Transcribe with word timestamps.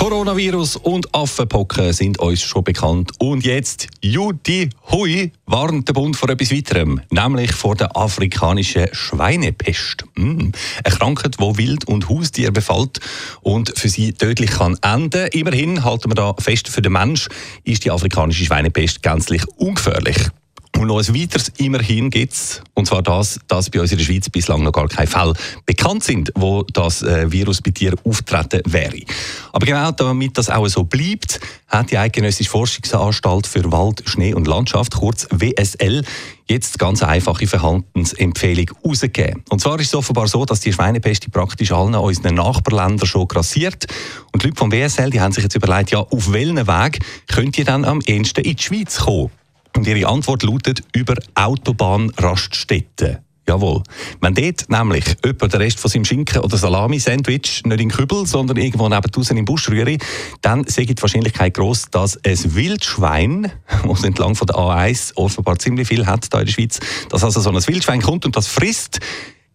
Coronavirus 0.00 0.76
und 0.76 1.14
Affenpocken 1.14 1.92
sind 1.92 2.18
uns 2.20 2.40
schon 2.40 2.64
bekannt. 2.64 3.12
Und 3.18 3.44
jetzt, 3.44 3.86
Judy 4.00 4.70
Hui, 4.90 5.30
warnt 5.44 5.88
der 5.88 5.92
Bund 5.92 6.16
vor 6.16 6.30
etwas 6.30 6.50
weiterem, 6.50 7.02
nämlich 7.10 7.52
vor 7.52 7.76
der 7.76 7.94
afrikanischen 7.94 8.88
Schweinepest. 8.92 10.06
Mm. 10.16 10.52
Eine 10.84 10.96
Krankheit, 10.96 11.36
die 11.38 11.58
Wild- 11.58 11.86
und 11.86 12.08
Haustiere 12.08 12.50
befällt 12.50 12.98
und 13.42 13.78
für 13.78 13.90
sie 13.90 14.14
tödlich 14.14 14.52
kann 14.52 14.78
enden. 14.80 15.28
Immerhin 15.32 15.84
halten 15.84 16.10
wir 16.10 16.14
da 16.14 16.34
fest, 16.38 16.68
für 16.68 16.80
den 16.80 16.92
Mensch 16.92 17.28
ist 17.64 17.84
die 17.84 17.90
afrikanische 17.90 18.46
Schweinepest 18.46 19.02
gänzlich 19.02 19.46
ungefährlich. 19.58 20.16
Und 20.80 20.86
noch 20.86 20.98
ein 20.98 21.14
weiteres 21.14 21.52
immerhin 21.58 22.08
gibt 22.08 22.32
es, 22.32 22.62
und 22.72 22.86
zwar 22.86 23.02
das, 23.02 23.38
dass 23.48 23.68
bei 23.68 23.82
uns 23.82 23.92
in 23.92 23.98
der 23.98 24.04
Schweiz 24.06 24.30
bislang 24.30 24.62
noch 24.62 24.72
gar 24.72 24.88
keine 24.88 25.06
Fälle 25.06 25.34
bekannt 25.66 26.02
sind, 26.02 26.32
wo 26.34 26.62
das 26.62 27.02
äh, 27.02 27.30
Virus 27.30 27.60
bei 27.60 27.70
Tieren 27.70 27.98
auftreten 28.02 28.62
wäre. 28.64 29.00
Aber 29.52 29.66
genau 29.66 29.90
damit 29.90 30.38
das 30.38 30.48
auch 30.48 30.66
so 30.68 30.84
bleibt, 30.84 31.38
hat 31.68 31.90
die 31.90 31.98
Eidgenössische 31.98 32.48
Forschungsanstalt 32.48 33.46
für 33.46 33.70
Wald, 33.70 34.04
Schnee 34.06 34.32
und 34.32 34.46
Landschaft, 34.46 34.94
kurz 34.94 35.28
WSL, 35.30 36.02
jetzt 36.48 36.78
ganz 36.78 37.02
einfache 37.02 37.46
Verhaltensempfehlung 37.46 38.70
herausgegeben. 38.82 39.44
Und 39.50 39.60
zwar 39.60 39.78
ist 39.80 39.88
es 39.88 39.94
offenbar 39.94 40.28
so, 40.28 40.46
dass 40.46 40.60
die 40.60 40.72
Schweinepest 40.72 41.30
praktisch 41.30 41.72
allen 41.72 41.94
unseren 41.94 42.36
Nachbarländern 42.36 43.06
schon 43.06 43.28
grassiert. 43.28 43.84
Und 44.32 44.42
die 44.42 44.46
Leute 44.46 44.58
vom 44.58 44.72
WSL 44.72 45.10
die 45.10 45.20
haben 45.20 45.32
sich 45.32 45.44
jetzt 45.44 45.56
überlegt, 45.56 45.90
ja, 45.90 45.98
auf 45.98 46.32
welchen 46.32 46.66
Weg 46.66 47.00
könnt 47.28 47.58
ihr 47.58 47.66
dann 47.66 47.84
am 47.84 48.00
ehesten 48.00 48.40
in 48.40 48.56
die 48.56 48.62
Schweiz 48.62 49.00
kommen? 49.00 49.30
Und 49.76 49.86
Ihre 49.86 50.08
Antwort 50.08 50.42
lautet 50.42 50.82
über 50.94 51.14
Autobahnraststätten. 51.34 53.18
Jawohl. 53.50 53.82
Wenn 54.20 54.34
dort 54.34 54.70
nämlich 54.70 55.04
jemand 55.24 55.52
den 55.52 55.60
Rest 55.60 55.80
von 55.80 55.90
seinem 55.90 56.04
Schinken- 56.04 56.40
oder 56.40 56.56
Salami-Sandwich 56.56 57.62
nicht 57.64 57.80
in 57.80 57.90
Kübel, 57.90 58.24
sondern 58.24 58.56
irgendwo 58.56 58.88
neben 58.88 59.10
draußen 59.10 59.36
im 59.36 59.44
Busch 59.44 59.68
rühre, 59.68 59.98
dann 60.40 60.64
sehe 60.68 60.86
die 60.86 60.94
Wahrscheinlichkeit 61.02 61.54
groß, 61.54 61.86
dass 61.90 62.16
ein 62.24 62.54
Wildschwein, 62.54 63.50
das 63.88 64.04
entlang 64.04 64.36
von 64.36 64.46
der 64.46 64.54
A1 64.54 65.16
offenbar 65.16 65.58
ziemlich 65.58 65.88
viel 65.88 66.06
hat 66.06 66.28
hier 66.30 66.40
in 66.40 66.46
der 66.46 66.52
Schweiz, 66.52 66.78
dass 67.08 67.24
also 67.24 67.40
so 67.40 67.50
ein 67.50 67.66
Wildschwein 67.66 68.00
kommt 68.00 68.24
und 68.24 68.36
das 68.36 68.46
frisst 68.46 69.00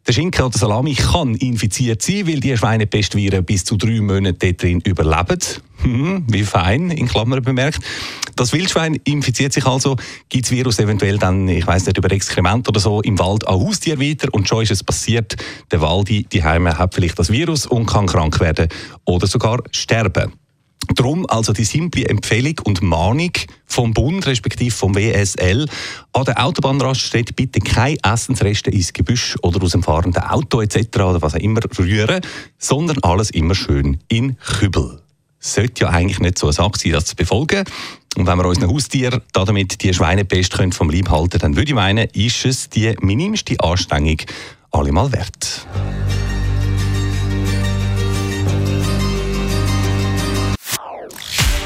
der 0.08 0.14
Schinken 0.14 0.46
oder 0.46 0.58
Salami 0.58 0.94
kann 0.94 1.36
infiziert 1.36 2.02
sein, 2.02 2.28
weil 2.28 2.40
die 2.40 2.56
Schweinepestviren 2.56 3.44
bis 3.44 3.66
zu 3.66 3.76
drei 3.76 4.02
Monate 4.02 4.54
drin 4.54 4.82
überleben. 4.82 5.40
Hm, 5.82 6.24
wie 6.28 6.44
fein, 6.44 6.92
in 6.92 7.08
Klammern 7.08 7.42
bemerkt. 7.42 7.80
Das 8.36 8.54
Wildschwein 8.54 8.96
infiziert 9.04 9.54
sich 9.54 9.66
also, 9.66 9.96
gibt 10.30 10.46
das 10.46 10.52
Virus 10.52 10.80
eventuell 10.80 11.18
dann, 11.18 11.48
ich 11.48 11.66
weiß 11.66 11.86
nicht, 11.86 11.98
über 11.98 12.12
Exkrement 12.12 12.68
oder 12.68 12.80
so 12.80 13.02
im 13.02 13.18
Wald 13.20 13.48
an 13.48 13.60
Haustier 13.60 14.00
weiter 14.00 14.28
und 14.32 14.48
schon 14.48 14.64
ist 14.64 14.72
es 14.72 14.84
passiert, 14.84 15.36
der 15.72 15.82
Waldi, 15.82 16.24
die 16.24 16.44
Heime 16.44 16.78
hat 16.78 16.96
vielleicht 16.96 17.18
das 17.18 17.32
Virus 17.32 17.66
und 17.66 17.86
kann 17.86 18.08
krank 18.08 18.40
werden 18.40 18.68
oder 19.06 19.28
sogar 19.28 19.64
sterben. 19.72 20.34
Darum 20.94 21.26
also 21.28 21.52
die 21.52 21.64
simple 21.64 22.08
Empfehlung 22.08 22.60
und 22.64 22.82
Mahnung 22.82 23.32
vom 23.66 23.94
Bund, 23.94 24.26
respektive 24.28 24.74
vom 24.74 24.96
WSL, 24.96 25.68
an 26.14 26.26
der 26.26 26.44
Autobahnraststätte 26.44 27.34
bitte 27.34 27.60
keine 27.60 27.98
Essensreste 28.04 28.70
ins 28.70 28.94
Gebüsch 28.94 29.36
oder 29.42 29.62
aus 29.64 29.72
dem 29.72 29.84
fahrenden 29.84 30.22
Auto 30.22 30.62
etc. 30.62 30.98
oder 30.98 31.22
was 31.22 31.36
auch 31.36 31.40
immer 31.40 31.62
rühren, 31.78 32.22
sondern 32.60 33.00
alles 33.00 33.32
immer 33.32 33.56
schön 33.56 34.00
in 34.08 34.38
Kübel. 34.38 35.02
Sollte 35.40 35.86
ja 35.86 35.90
eigentlich 35.90 36.20
nicht 36.20 36.38
so 36.38 36.48
eine 36.48 36.54
Sache 36.54 36.78
sein, 36.78 36.92
das 36.92 37.06
zu 37.06 37.16
befolgen. 37.16 37.66
Und 38.16 38.28
wenn 38.28 38.38
wir 38.38 38.46
unseren 38.46 38.70
Haustieren 38.72 39.22
damit 39.34 39.82
die 39.84 39.94
Schweinepest 39.94 40.54
können 40.54 40.72
vom 40.72 40.90
Leib 40.90 41.10
halten 41.10 41.40
dann 41.40 41.56
würde 41.56 41.70
ich 41.70 41.76
meinen, 41.76 42.08
ist 42.14 42.46
es 42.46 42.70
die 42.70 42.96
minimste 43.02 43.60
Anstrengung 43.60 44.22
allemal 44.72 45.12
wert. 45.12 45.68